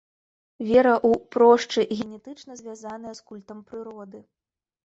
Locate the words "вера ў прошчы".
0.69-1.85